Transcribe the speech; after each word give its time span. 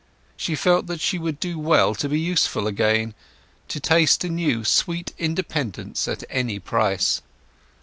She 0.35 0.55
felt 0.55 0.87
that 0.87 0.99
she 0.99 1.19
would 1.19 1.39
do 1.39 1.59
well 1.59 1.93
to 1.93 2.09
be 2.09 2.19
useful 2.19 2.65
again—to 2.65 3.79
taste 3.79 4.23
anew 4.23 4.63
sweet 4.63 5.13
independence 5.19 6.07
at 6.07 6.23
any 6.27 6.57
price. 6.57 7.21